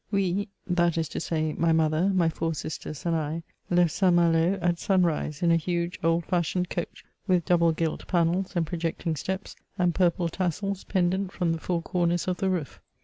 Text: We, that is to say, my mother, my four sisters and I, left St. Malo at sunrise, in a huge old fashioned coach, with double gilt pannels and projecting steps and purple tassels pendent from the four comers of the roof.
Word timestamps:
We, 0.09 0.47
that 0.65 0.97
is 0.97 1.07
to 1.09 1.19
say, 1.19 1.53
my 1.53 1.73
mother, 1.73 2.09
my 2.09 2.27
four 2.27 2.55
sisters 2.55 3.05
and 3.05 3.15
I, 3.15 3.43
left 3.69 3.91
St. 3.91 4.11
Malo 4.15 4.57
at 4.59 4.79
sunrise, 4.79 5.43
in 5.43 5.51
a 5.51 5.57
huge 5.57 5.99
old 6.03 6.25
fashioned 6.25 6.71
coach, 6.71 7.05
with 7.27 7.45
double 7.45 7.71
gilt 7.71 8.07
pannels 8.07 8.55
and 8.55 8.65
projecting 8.65 9.15
steps 9.15 9.55
and 9.77 9.93
purple 9.93 10.27
tassels 10.27 10.83
pendent 10.85 11.31
from 11.33 11.51
the 11.53 11.59
four 11.59 11.83
comers 11.83 12.27
of 12.27 12.37
the 12.37 12.49
roof. 12.49 12.81